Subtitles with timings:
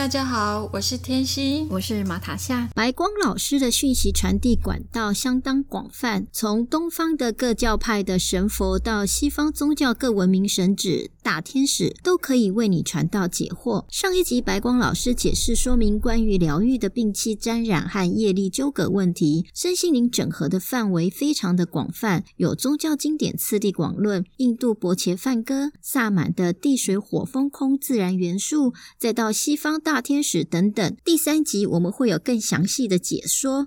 [0.00, 2.70] 大家好，我是天心，我是马塔夏。
[2.74, 13.84] 白光老师的讯息传递管道相当广泛，从东方的各教派的神佛到西方宗教各文明神旨、大天使，都可以为你传道解惑。
[13.90, 28.72] 上一集白光老师解释说明关于疗愈的病气沾染和业力纠葛问题，身心灵整合的范围非常的广泛，有宗教经典次第广论、印度伯伽梵歌、萨满的地水火风空自然元素。
[28.98, 33.66] 再到西方大天使等等，第三集我们会有更详细的解说。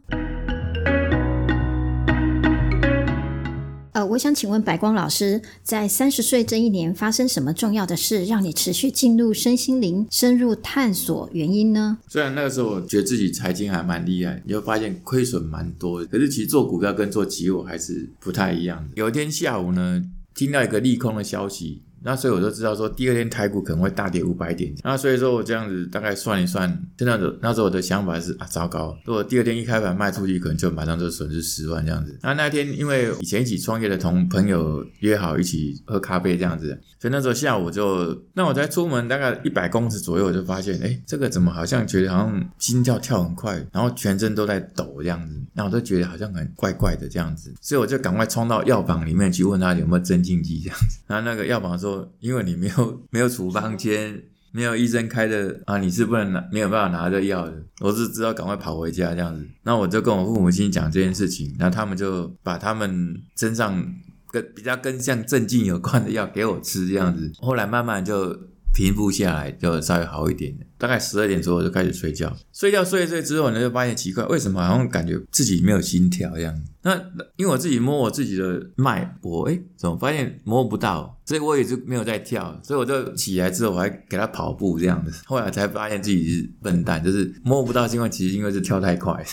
[3.92, 11.98] 呃，我想请问白光老师，在三十岁这一年发生什么重要的事，让你持续进入身心灵深入探索原因呢？
[12.08, 18.92] 虽然那个时候我觉得自己财经还蛮厉害，你会发现亏损蛮多，可是其实做股票跟做期货还是不太一样的。
[18.96, 20.02] 有一天下午呢，
[20.34, 21.82] 听到一个利空的消息。
[22.04, 24.74] 那所以我就知道说，第二天台股可能会大跌五百点。
[24.84, 32.20] 那所以说我这样子大概算一算，现在的那时候我的想法是啊，糟糕，如果第二天一开盘卖出去，可能就马上就损失十万这样子。
[32.22, 51.00] 那那天因为以前一起创业的同朋友约好一起喝咖啡这样子，所以那时候下午就，那我才出门大概一百公尺左右，我就发现，哎，这个怎么好像觉得好像心跳跳很快，然后全身都在抖这样子，那我都觉得好像很怪怪的这样子，所以我就赶快冲到药房里面去问他有没有镇静剂这样子。
[51.08, 51.93] 然后那个药房说。
[52.20, 57.54] 因为你没有没有处方签，没有医生开的啊，你是不能拿，没有办法拿这药的。
[57.82, 59.48] 我是知道赶快跑回家这样子。
[59.64, 63.84] 那我就跟我父母亲讲这件事情，那他们就把他们身上
[64.32, 67.32] 跟比较跟像镇静有关的药给我吃这样子。
[67.40, 68.32] 后来慢慢就
[68.74, 76.54] 平复下来，就稍微好一点大概十二点左右就开始睡觉，睡觉睡一睡之后呢，就发现奇怪，为什么好像感觉自己没有心跳一样？
[76.82, 76.94] 那
[77.38, 81.18] 因为我自己摸我自己的脉搏，哎，怎么发现摸不到？
[81.26, 85.24] 所以我也就没有在跳，所以我就起来之后我还给他跑步这样子。
[85.26, 89.26] 后来才发现自己是笨蛋，就是摸不到，是因为其实因为是跳太快。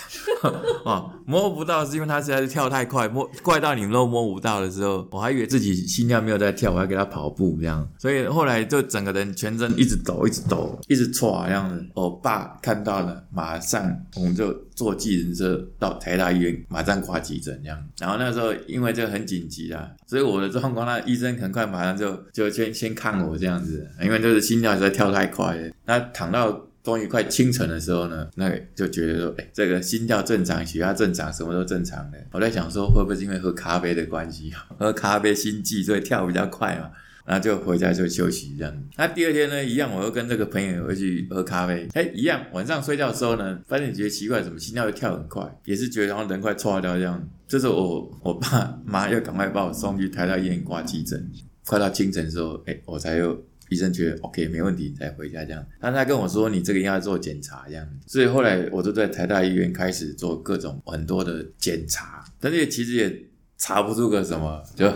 [0.87, 7.85] 哦，摸不到是因为他实在是跳太快，摸快到你们都摸不到的时候，我还以为自己心跳没有在跳，我还给他跑步这样。
[7.99, 11.85] 所以后来就整个人全身一直抖，一直抖，一直错这样子。
[11.95, 17.89] 我爸看到了，马上我们就坐计程车到台大医院，马上挂急诊这样。
[17.99, 25.71] 然后那时候因为这很紧急啊，所以我的状况，那医生很快马上就就先先看我这样子，因为就是心跳实在跳太快了。
[25.85, 32.19] 那躺到终于快清晨的时候呢，那就觉得说，哎，这个心跳正常，血压正常，什么都正常的。
[32.33, 36.91] 我在想说，会不会是因为喝咖啡的关系，喝咖啡心悸，所以跳比较快嘛？
[37.25, 38.85] 然后就回家就休息这样。
[38.97, 41.87] 那第二天呢，一样，我又跟这个朋友回去喝咖啡。
[41.95, 47.29] 哎，一样，晚上睡觉的时候呢，发现觉得奇怪，怎么心跳会跳很快，也是觉得好像人快错掉这样。
[47.47, 51.31] 这时候我我爸妈又赶快把我送去台大医院挂急诊。
[51.67, 55.65] 快到清晨的时候，哎，我才又医生觉得 OK 没问题，才回家这样。
[55.81, 57.87] 但他跟我说，你这个应该做检查这样。
[58.07, 63.25] 所以后来我就在台大医院开始做各种很多的检查，但是其实也
[63.57, 64.91] 查不出个什么就。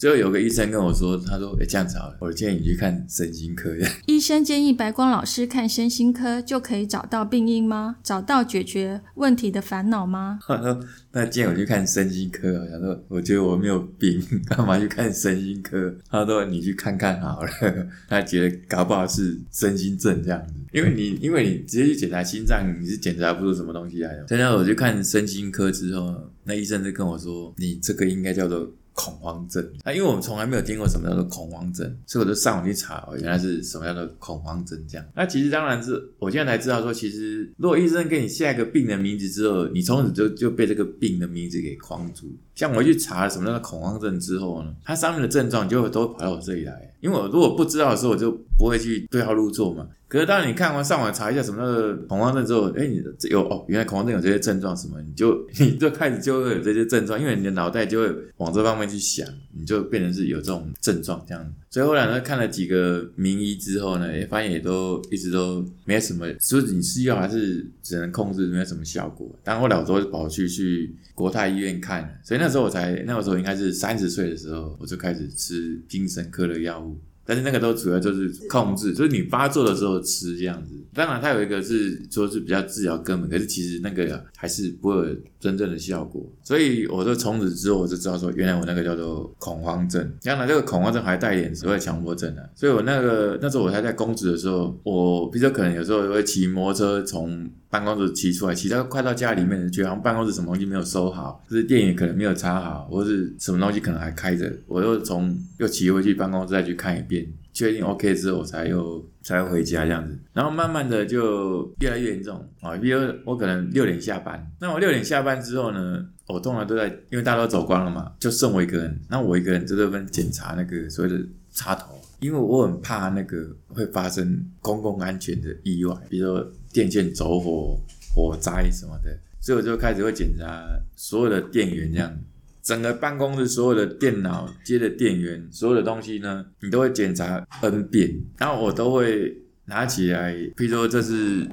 [0.00, 3.70] 最后有个医生跟我说，他说：“哎，这样子好了，我建议你去看身心科。
[4.08, 7.96] ”医生建议白光老师看身心科，就可以找到病因吗？
[8.02, 10.38] 找到解决问题的烦恼吗？
[10.46, 10.80] 他说
[11.12, 14.18] ：“那建议我去看身心科。”他说：“我觉得我没有病，
[14.48, 17.50] 干嘛去看身心科？”他说：“你去看看好了。”
[18.08, 24.24] 他觉得搞不好是身心症这样子，因为你因为你直接去检查心脏，你是检查不出什么东西来的。
[24.28, 28.66] 现在我去看身心科之后，那医生就跟我说：“你这个应该叫做……”
[29.00, 35.06] 恐慌症啊，因为我们从来没有听过什么叫做恐慌症，所以我就上网去查，原来是什么叫做恐慌症这样。
[35.16, 42.26] 那其实当然是我现在才知道说，其实如果医生给你下一个病的名字之后，你从此就就被这个病的名字给框住。
[42.54, 49.86] 像我去查了什么叫做恐慌症之后呢，它上面的症状就会都跑到我这里来，因为我如果不知道的时候，我就不会去对号入座嘛。
[50.10, 59.24] 可是当你看完上网查一下什么叫恐慌症之后，哎，你有哦，原来恐慌症有这些症状什么，你就 你就开始就会有这些症状，因为你的脑袋就会往这方面去想，
[59.56, 61.54] 你就变成是有这种症状这样。
[61.70, 69.30] 所以后来呢，看了几个名医之后呢，也发现也都一直都没什么，所以你吃药还是只能控制，没有什么效果。
[69.44, 76.98] 但后来我都跑去去国泰医院看，所以那时候我才那个时候应该是三十岁的时候，我就开始吃精神科的药物。
[77.24, 80.74] 但是那个都主要就是控制，就是你发作的时候吃这样子。
[80.92, 86.28] 当然，它有一个是说是比较治疗根本，可是其实那个还是不会有真正的效果。
[86.42, 90.12] 所以我就从此之后我就知道说，原来我那个叫做恐慌症。
[90.22, 92.42] 当然，这个恐慌症还带一点所谓强迫症啊。
[92.56, 107.26] 所以我那个那时候我还在公职的时候，我比如说可能有时候会骑摩托车从办公室骑出来，骑到快到家里面，觉得办公室什么东西没有收好，就是电源可能没有插好，或是什么东西可能还开着，我又从又骑回去办公室再去看一遍。
[107.52, 112.76] 确定 OK 之后，我才又才回家这样子，然后慢慢的就越来越严重啊。
[112.76, 118.98] 比如我可能六点下班，那我六点下班之后呢，我通常都在，因为大家都走光了嘛，就剩我一个人。
[119.10, 121.20] 那我一个人就在那边检查那个所谓的
[121.50, 127.76] 插头，因为我很怕那个会发生公共安全的意外，比如说电线走火、
[128.14, 129.10] 火灾什么的，
[129.40, 130.64] 所以我就开始会检查
[130.94, 132.16] 所有的电源这样。
[132.62, 139.34] 整个办公室所有的电脑接的电源，所有的东西呢，你都会检查 n 遍，然后我都会
[139.64, 141.46] 拿起来，比如说这是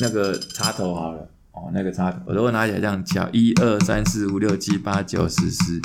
[0.00, 1.20] 那个插头好了，
[1.52, 5.80] 哦，那个插头，我都会拿起来这样敲，一二三四五六七八九十十，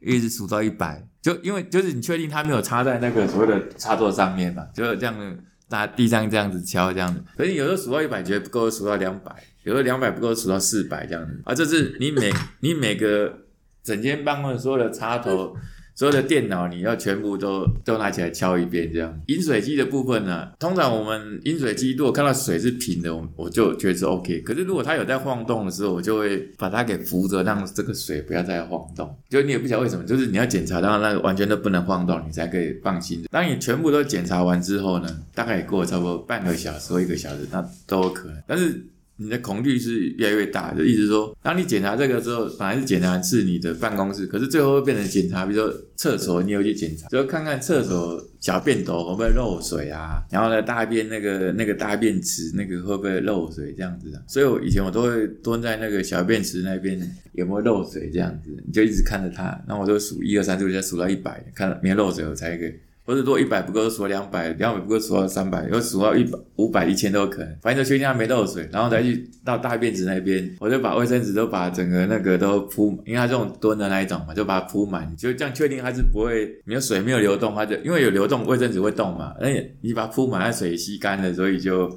[0.00, 5.36] 一直数到一百，就因为就是你确定它没有插在那个所谓的插座上面嘛，就这样
[5.68, 9.34] 在地上这样子敲这样子，所以有时候数到一百觉得不够，数到两百，
[9.64, 13.40] 有时候两百不够，数到四百这样子，啊，这是你每你每个。
[13.84, 15.54] 整间办公室所有的插头、
[15.94, 19.20] 所有的电脑，你要全部都都拿起来敲一遍，这样。
[19.26, 24.40] 饮水机的部分呢，通常我们饮水机如果看到水是平的，我我就觉得是 OK。
[24.40, 29.14] 可是如果它有在晃动的时候，我就会把它给扶着，让这个水不要再晃动。
[29.28, 33.24] 就你也不晓得为什么，就是你要检查到那个完全都不能晃动，你才可以放心。
[33.30, 38.42] 当你全部都检查完之后呢，大概过了差不多半个小时或一个小时，那都有可能。
[38.48, 38.84] 但是
[39.16, 54.22] 你的恐惧是越来越大，就意思说，当你检查这个之后，本来是检查是你的办公室，可是最后会变成检查，比如说厕所，你有去检查，就看看厕所小便斗会不会漏水啊，然后呢，大便那个那个大便池那个会不会漏水这样子啊？
[54.26, 57.00] 所以我以前我都会蹲在那个小便池那边
[57.34, 62.80] 有没有漏水这样子，你就一直看着它，然后我就数一二三四五，再数到一百，看没有漏水我才给。
[63.04, 67.56] 或者说一百不够，数两百，两百不够，数到三百，又数到一百、五百、一千都有可能。
[67.60, 81.90] 反正就确定它没漏水，然后再去到大便池那边，我就把卫生纸都把整个那个都铺，因为它这种蹲的那一种嘛，就把它铺满，就这样确定它是不会没有水没有流动，它就因为有流动，卫生纸会动嘛，而且你把它铺满，那水吸干了，所以就。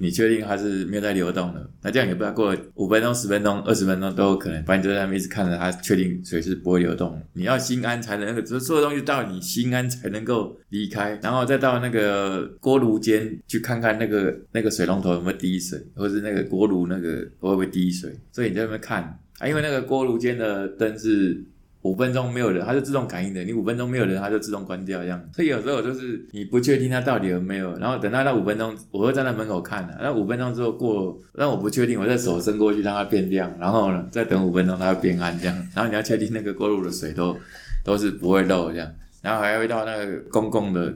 [0.00, 1.70] 你确定它是没有在流动的？
[1.82, 4.64] 那这样也不知道过五分钟、十分钟、二十分钟都有可能。
[4.64, 7.20] 反正就在那边一直看着它，确定水是不会流动。
[7.34, 18.18] 你要心安才能那个，就是所有东西到你心安才能够离开，然后再到那个锅炉间去看看那个那个水龙头有没有滴水，或是那个锅炉那个会不会滴水。
[18.32, 19.02] 所以你在那边看
[19.38, 21.44] 啊，因为那个锅炉间的灯是。
[21.82, 23.42] 五分钟没有人，它就自动感应的。
[23.42, 25.18] 你五分钟没有人，它就自动关掉这样。
[25.32, 29.98] 所以有时候就是你不确定它到底有没有，然后等到那五分钟，我会站在门口看的。
[29.98, 35.56] 那五分钟之后过，那我不确定，我再手伸过去让它变亮，然后呢再等五分钟它会变暗这样。
[35.74, 37.34] 然后你要确定那个过路的水都
[37.82, 38.92] 都是不会漏这样。
[39.22, 40.94] 然后还会到那个公共的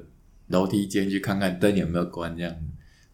[0.48, 2.54] 楼梯间去看看灯有没有关这样。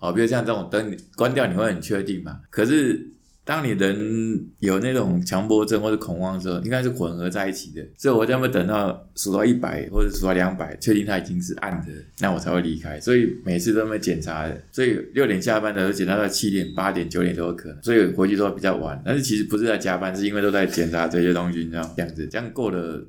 [0.01, 2.41] 哦，比如像这种灯关掉，你会很确定嘛？
[2.51, 3.09] 可是。
[3.45, 7.85] 当你人有那种强迫症或者恐慌的时候，应该是混合在一起的。
[7.97, 13.01] 所以我将会等到数到一百或者数到两百，确定它已经是暗的，那我才会离开。
[13.01, 17.83] 所以每次都会检查，所以六点下班的时候检查到七点、八点、九点都有可能。
[17.83, 23.05] 所以回去都比较晚，但是其实不是在加班，是因为都在检查这些东西，你知道这样子，这样过了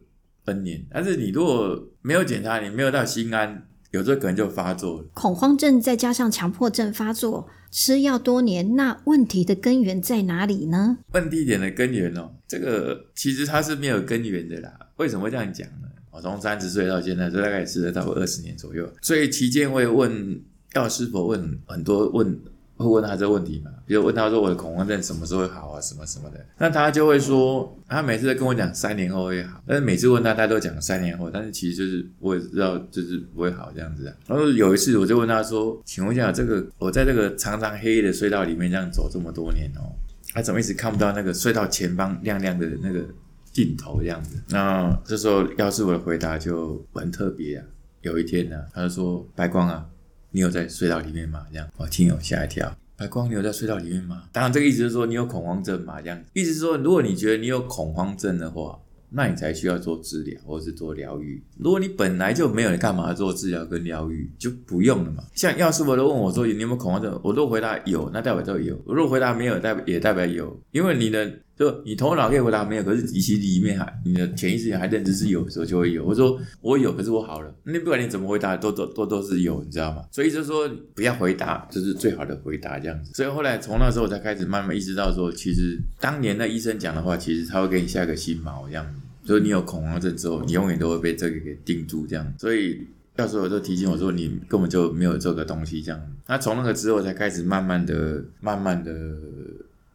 [0.46, 0.84] N 年。
[0.90, 5.06] 但是你如果没有检查，你没有到心安，有时候可能就发作了。
[5.14, 7.48] 恐慌症再加上强迫症发作。
[7.70, 10.98] 吃药多年，那问题的根源在哪里呢？
[11.14, 14.74] 问题点的根源哦，这个其实它是没有根源的啦。
[14.98, 15.88] 为什么会这样讲呢？
[16.12, 20.42] 我从三十岁到现在，这大概吃了差不多二十年左右，所以期间我也问
[20.74, 22.38] 药师傅问很多问。
[22.82, 23.72] 会问他这个问题嘛？
[23.86, 25.82] 比如问他说我的恐慌症什么时候会好啊？
[25.82, 34.16] 什么什么的，那他就会说，他每次都跟我讲三年后会好，但是每次问他，他都讲三年后，但是其实就是我也知道就是不会好这样子啊。
[34.28, 39.94] 然后有一次我就问他说，请问一下，这个我在这个长长黑夜的隧道里面这样走这么多年哦，
[40.34, 43.06] 他怎么一直看不到那个隧道前方亮亮的那个
[43.52, 44.42] 尽头这样子？
[44.50, 47.66] 那这时候要是我的回答就很特别啊。
[48.02, 49.86] 有一天呢，他就说白光啊。
[50.32, 51.46] 你有在隧道里面吗？
[51.52, 52.74] 这样，我听友吓一跳。
[52.96, 54.24] 白光，你有在隧道里面吗？
[54.32, 56.02] 当然，这个意思是说你有恐慌症嘛？
[56.02, 61.44] 这样，意思是说，如果你觉得你有恐慌症的话，那你才需要做治疗或是做疗愈。
[61.58, 64.32] 如果你本来就没有，你干嘛做治疗跟疗愈？
[64.38, 65.24] 就不用了嘛。
[65.36, 68.82] 像药师佛都问我说你有没有恐慌症，我都回答有，那代表都有。
[68.86, 76.04] 如果回答没有，代也代表有，因为你的就你头脑可以回答没有，可是其实里面还你的潜意识还认知是有的时候就会有。
[76.04, 77.54] 我说我有，可是我好了。
[77.64, 80.04] 那不管你怎么回答，都都都都是有，你知道吗？
[80.12, 83.12] 所以就说不要回答，这是最好的回答，这样子。
[83.14, 89.00] 所以后来从那时候我才开始慢慢意识到说，其实当年那医生讲的话，其实他会给你下个心锚，这样子。
[89.24, 92.34] 所以你有恐慌症之后，你永远都会被这个给定住，这样。
[92.40, 96.02] 所以教授就提醒我说，你根本就没有这个东西，这样。
[96.28, 98.92] 那从那个之后才开始慢慢的、慢慢的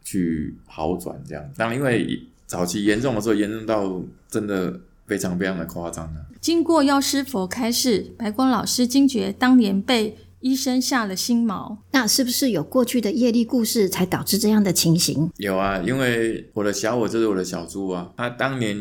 [0.06, 1.44] 去好转，这样。
[1.56, 6.26] 当，因为早期严重的时候，严重到真的非常非常的夸张了。
[6.40, 11.76] 经过药师佛开示，白光老师惊觉当年被医生下了心锚。
[11.90, 15.28] 那是不是有过去的业力故事才导致这样的情形？
[15.38, 18.76] 有啊，因为我的小我就是我的小猪啊，他当年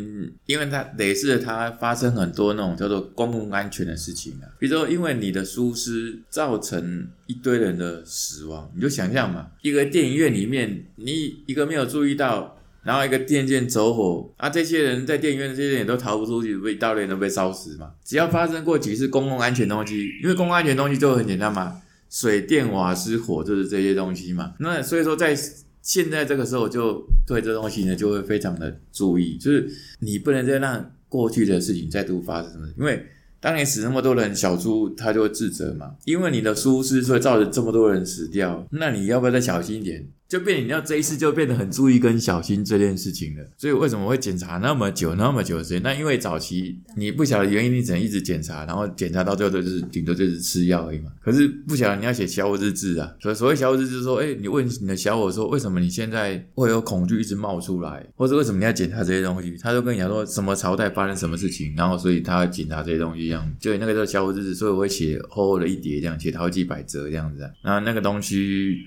[0.46, 12.56] 因为他累世他发生很多那种叫做公共安全的事情啊，比如说因为你的疏失造成一堆人的死亡，你就想象嘛，一个电影院里面你一个没有注意到。
[12.86, 17.92] 然后一个电线走火啊，这些人在电影院，这些人也都逃不出去，被大连都被烧死嘛。
[18.04, 24.54] 只要发生过几次公共安全东西，因为公共安全东西就很简单嘛，水电瓦斯火就是这些东西嘛。
[24.60, 25.36] 那所以说在
[25.82, 29.68] 现在这个时候，就对这东西呢就会非常的注意，就是
[30.00, 33.04] 你不能再让过去的事情再度发生了，因为
[33.46, 40.04] 当你死那么多人，小猪他就会自责嘛，因为你的疏失所以造成这么多人死掉，那你要不要再小心一点？
[40.28, 45.84] 就变你要这一次就变得很注意跟小心这件事情了，所以为什么会检查那么久那么久的时间？
[45.84, 51.12] 那因为早期你不晓得原因，你只能一直检查，然后检查到最后就是顶多就是吃药而已嘛。
[51.24, 59.56] 可是不晓得你要写小我日志啊，所所谓小我日志说，哎，你问你的小我说，为什么你现在会有恐惧一直冒出来，或者为什么你要检查这些东西？
[59.62, 67.52] 他就跟你讲说什么朝代发生什么事情，然后所以他要检查这些东西就那个叫小我日志，所以我会写厚厚的一叠这样，写好几百折这样子啊。
[67.64, 68.78] 那那个东西。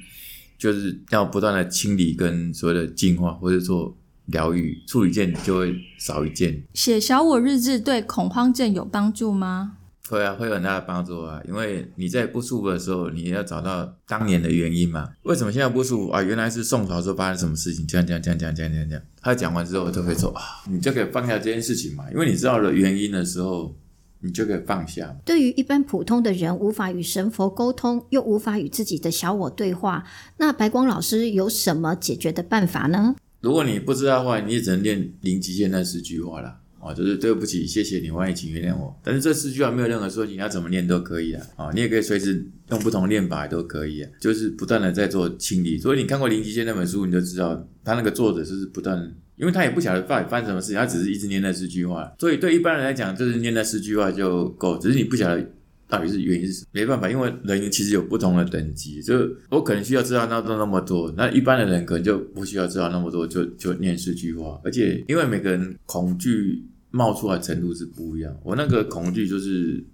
[0.58, 6.60] 就是要不断的清理跟所谓的净化，或者说疗愈，处理件就会少一件。
[6.74, 9.76] 写小我日志对恐慌症有帮助吗？
[10.08, 11.40] 会啊，会有很大的帮助啊。
[11.46, 15.08] 因为你在不舒服的时候，你要找到当年的原因嘛。
[15.22, 16.20] 为什么现在不舒服啊？
[16.20, 17.86] 原来是宋朝时候发生什么事情？
[17.86, 19.04] 这样这样这样这样这样这样。
[19.22, 22.10] 他讲完之后，都会说啊，你就可以放下这件事情嘛。
[22.10, 23.76] 因为你知道了原因的时候。
[24.20, 25.16] 你就可以放下。
[25.24, 30.04] 对于一般普通的人，无法与神佛沟通，又无法与自己的小我对话，
[30.38, 33.14] 那白光老师有什么解决的办法呢？
[33.40, 38.98] 如果你不知道的话，你也只能念零极限那四句话了啊，就是对不起，谢谢你，欢迎请原谅我。
[39.04, 45.78] 但是这四句话没有任何说你要怎么念都可以啊，啊，你也可以随时用不同念法都可以啊，就是不断的在做清理。
[45.78, 49.14] 所以你看过零极限那本书，你就知道他那个作者是不断。
[49.38, 54.76] 因为他也不晓得到底发生什么事情，他只是一直念那四句话，所以对一般人来讲，就是念那四句话就够。
[54.78, 55.50] 只是你不晓得
[55.88, 59.14] 到底是原因是什么，没办法，因为人其实有不同的等级，就
[59.50, 64.60] 我可能需要知道那那那么多，那一般的人可能就不需要知道那么多，就就念四句话。
[64.64, 69.84] 而且因为每个人恐惧冒出来程度是不一样，我那个恐惧就是。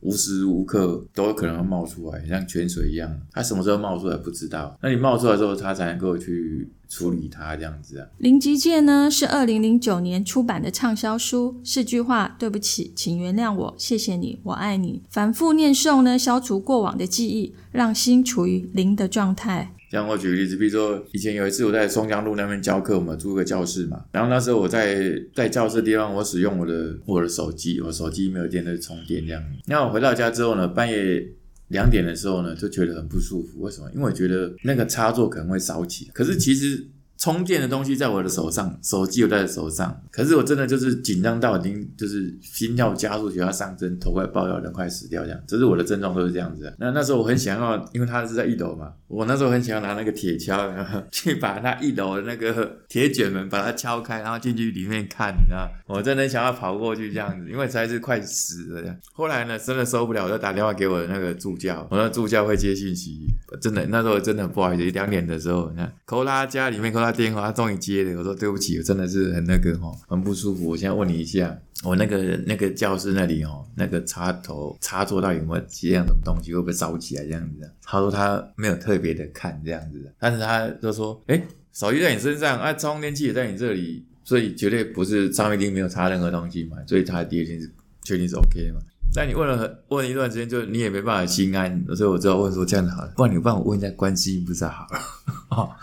[0.00, 3.20] 无时无刻都有可能会冒出来，像泉水一样。
[3.32, 8.06] 它什么时候冒出来不知道，那你冒出来之后，它才能够去处理它这样子啊。
[8.18, 15.02] 零极界呢是二零零九年出版的畅销书，四句话：对不起，请原谅我，谢谢你，我爱你。
[15.10, 19.72] 反复念诵呢，消除过往的记忆，让心处于零的状态。
[19.90, 29.42] 像我举个例子，比如说以前有一次我在松江路那边教课，我们租个教室嘛，然后那时候我在在教室地方，我使用我的我的手机，我手机没有电在充电这样。
[29.66, 31.26] 那我回到家之后呢，半夜
[31.68, 33.60] 两点的时候呢，就觉得很不舒服。
[33.60, 33.90] 为什么？
[33.92, 36.86] 因为我觉得那个插座可能会烧起，可是其实。
[37.26, 46.72] 充电的东西在我的手上，手机又在手上，可是我真的就是紧张到已经就是心跳加速，血压上升，头快爆掉，人快死掉这样，这是我的症状都是这样子。
[46.78, 58.96] 那那时候我很想要，因为他是在一楼嘛，我那时候很想要拿那个铁锹然后 去把他一楼的那个铁卷门把它敲开，然后进去里面看，你知道，我真的想要跑过去这样子，因为实在是快死了这样。
[59.12, 63.26] 后来呢，真的受不了，我就打电话给我的那个助教，我那助教会接信息，
[63.60, 67.06] 真的那时候真的很不好意思，两点的时候，你看扣他家里面扣。
[67.06, 68.18] 他电话，他终于接了。
[68.18, 70.68] 我说对不起，我真的是很那个哈，很不舒服。
[70.68, 77.68] 我现在问你一下，我那个那个教室那里哦，那个插头插座到底有没有接样的东西，会不会烧起来这样子？
[77.82, 81.42] 他说他没有特别的看这样子，但是他就说，哎，
[81.72, 86.76] 手机在你身上，啊，充电器也在你这里，所以绝对不是上面一定没有插任何东西嘛。
[86.86, 87.70] 所以他第二天是
[88.04, 88.80] 确定是 OK 嘛。
[89.14, 95.00] 但你问了问一段时间，就你也没办法心安，所以我只好问说这样子好了，不然你帮我问一下观世音菩萨好了，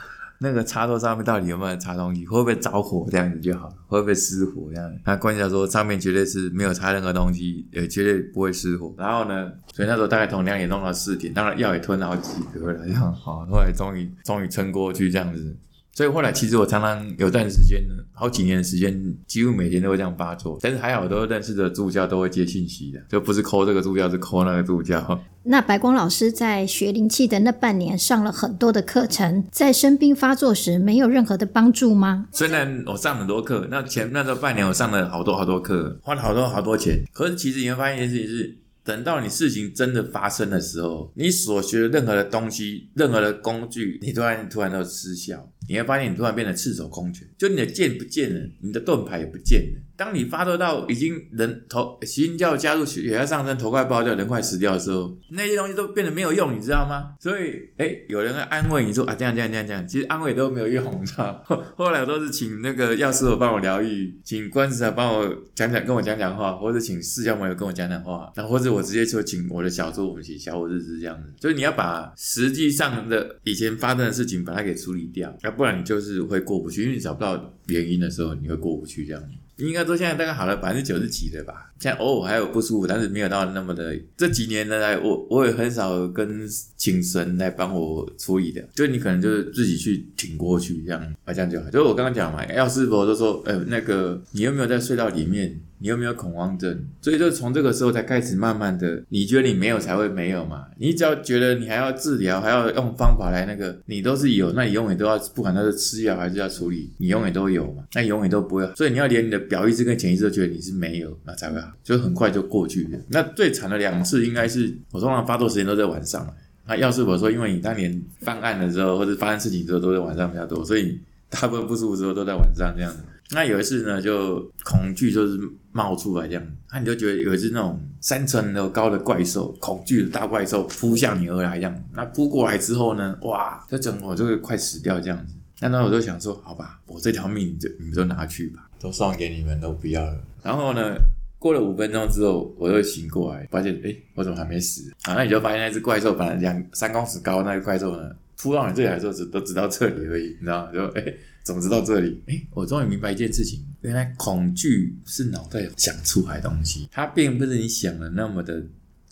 [0.43, 2.25] 那个插座上面到底有没有插东西？
[2.27, 3.07] 会不会着火？
[3.09, 3.75] 这样子就好了。
[3.87, 4.69] 会不会失火？
[4.73, 4.93] 这样？
[5.05, 8.93] 他关键说上面绝对是没有插任何东西，也绝对不会失火。
[8.97, 13.45] 然后呢，所以那时候大概同样也弄了四点，当然药也吞了好几颗了，这样好。
[13.45, 15.55] 后来终于终于撑过去，这样子。
[15.95, 20.57] 所以后来其实我常常有段时间呢，好几年的时间，几乎每天都会这样发作。
[20.59, 25.21] 但是还好，都认识的助教都会接信息的，就不是抠这个助教，是抠那个助教。
[25.43, 32.25] 那白光老师在学灵气的那半年上了很多的课程，在生病发作时没有任何的帮助吗？
[32.31, 38.57] 虽然我上很多课，那前那时候半年我上了好多好多课，花了好多好多钱，可是其实你会发现一件事情是。
[38.83, 45.49] 等到你事情真的发生的时候，你所学的任何的东西、任何的工具，你突然突然都失效。
[45.69, 49.81] 你会发现，你突然变得赤手空拳，就你的剑不见了，你的盾牌也不见了。
[49.95, 57.13] 当你发作到已经人头心跳加速、血压上升、头快爆掉、人快死掉的时候，那些东西都变得没有用，你知道吗？
[57.19, 61.43] 所以，哎，有人安慰你说啊，这样这样这样这样，其实安慰都没有用，你知道？
[61.77, 71.31] 后来我都是请那个药师傅帮我疗愈，请观世啊帮我讲讲，跟我讲讲话，或者请释迦牟尼跟我讲讲话，然后或者我直接就请我的小猪我们写小我日志这样子。
[71.39, 75.31] 所以你要把实际上的以前发生的事情把它给处理掉。
[75.43, 79.23] 要不然你就是会过不去，因为你找不到原因的时候，你会过不去这样。
[79.57, 81.71] 应该说现在大概好了百分之九十几了吧。
[81.79, 83.95] 现在偶尔还有不舒服，但是没有到那么的。
[84.15, 91.69] 这几年呢，我我也很少跟请神来帮我处理的，就你可能就是自己去挺过去这样，啊这样就好。
[91.69, 95.59] 就我刚刚讲嘛，要师佛就说，呃，那个你有没有在隧道里面？
[95.83, 96.81] 你有没有恐慌症？
[97.01, 100.65] 所以就从这个时候才开始慢慢的，你觉得你没有才会没有嘛？
[100.77, 107.83] 你只要觉得你还要治疗，还要用方法来那个，你都是有，那你永远都要，不管他是吃药还是要处理，你永远都有嘛？
[107.95, 108.65] 那永远都不会。
[108.77, 112.97] 所以你要连你的表意识跟潜意识都觉得你是没有，那才会好，就很快就过去了。
[113.09, 116.25] 那最惨的两次应该是我通常发作时间都在晚上。
[116.65, 120.97] 那要是我说，因为你当年犯案的时候或者发生事情之后都在晚上比较多，所以
[121.29, 122.99] 大部分不舒服时候都在晚上这样子。
[123.31, 125.39] 那有一次呢，就恐惧就是
[125.71, 131.83] 冒出来这样，那你就觉得有一只那种三层楼高的怪兽，恐惧的大怪兽扑向你而来这样。
[131.93, 135.33] 那扑过来之后呢，哇，这整我就会快死掉这样子。
[135.61, 140.21] 那那我就想说，好吧，我这条命就你们都拿去吧，都送给你们，都不要了。
[140.43, 140.95] 然后呢，
[141.39, 144.91] 过了五分钟之后，我又醒过来，发现哎，我怎么还没死？
[145.03, 150.71] 啊，那你就发现那只怪兽，本来两三公尺高那个怪兽呢，扑到你这里来时候，只都只到这里而已，你知道吗？
[150.71, 151.13] 就哎。
[151.43, 152.23] 怎么知道这里？
[152.27, 158.63] 哎，我终于明白一件事情，原来恐惧是脑袋想出来的东西，它并不是你想的那么的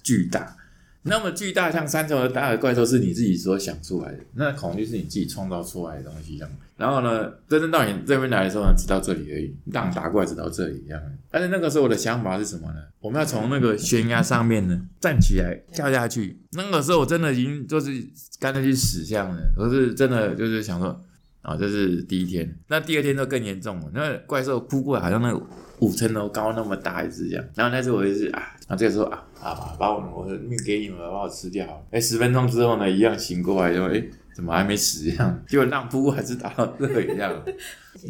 [0.02, 0.56] 巨大，
[1.04, 6.54] 那么巨大像三层楼大的怪兽是你自己所想出来的，那恐惧是你自己创造出来的东西，这样。
[6.78, 11.00] 然后呢，真正到你这边来的时候呢，只到这里而已，让打过来只到这里一样。
[11.30, 12.80] 但是那个时候我的想法是什么呢？
[13.02, 16.40] 我们要从那个悬崖上面呢站起来跳下去。
[16.54, 17.92] 那个时候我真的已经就是
[18.40, 20.98] 干脆去死这样了，我是真的就是想说。
[21.42, 23.92] 啊，这是第一天，那第二天就更严重了。
[23.94, 25.34] 那怪兽扑过来，好像那
[25.80, 27.46] 五层楼高那么大一只这样。
[27.56, 31.88] 然后那次我就是啊，然后这个时候啊啊，把我我的命给你们，把我吃掉。
[31.92, 34.04] 哎，十分钟之后呢，一样醒过来，就哎。
[34.34, 35.44] 怎么还没死一样？
[35.46, 37.44] 结果浪扑还是打到这个一样，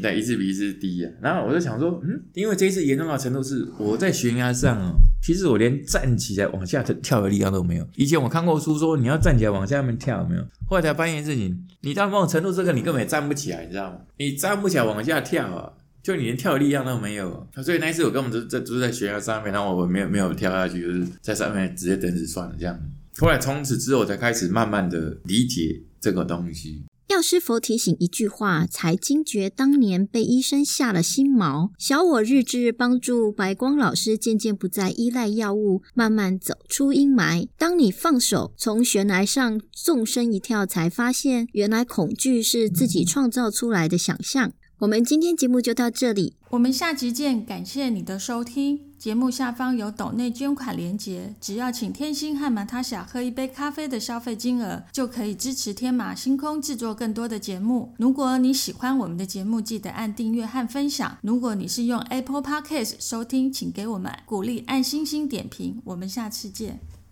[0.04, 1.12] 那，一次比一次低啊。
[1.20, 7.88] 然后我就想说，嗯，因为这一次严重到程度是我在悬崖上哦，其实我连站起来往下跳的力量都没有。
[7.96, 10.42] 以前我看过书说你要站起来往下面跳，没有？
[10.68, 14.00] 后来才发现事情，你到某种程度这个你根本站不起来，你知道吗？
[14.18, 17.48] 你站不起来往下跳啊，就你连跳的力量都没有。
[17.64, 22.80] 所以那一次我根本就在就在悬崖上面，然后我没有没有跳下去，就是在上面直接等死算了这样。
[23.18, 25.82] 后来从此之后才开始慢慢的理解。
[26.02, 31.70] 这个东西，药师佛提醒一句话，才惊觉当年被医生下了心锚。
[31.78, 37.50] 小我日志帮助白光老师渐渐不再依赖药物，慢慢走出阴霾。
[37.58, 44.54] 当你放手，从悬崖上纵身一跳，才发现原来恐惧是自己创造出来的想象。
[44.80, 47.46] 我们今天节目就到这里，我们下集见。
[47.46, 48.91] 感谢你的收听。
[49.02, 57.96] 节目下方有斗内捐款连结，只要请天星和马塔霞喝一杯咖啡的消费金额，就可以支持天马星空制作更多的节目。
[57.98, 61.18] 如果你喜欢我们的节目，记得按订阅和分享。
[61.24, 65.82] 如果你是用 Apple Podcast 收听，请给我们鼓励，按星星点评。
[65.84, 66.80] 我们下次见。